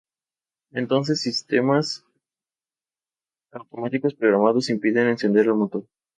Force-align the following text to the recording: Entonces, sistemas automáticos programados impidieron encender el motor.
Entonces, 0.71 1.21
sistemas 1.21 2.03
automáticos 3.51 4.15
programados 4.15 4.71
impidieron 4.71 5.11
encender 5.11 5.45
el 5.45 5.53
motor. 5.53 5.85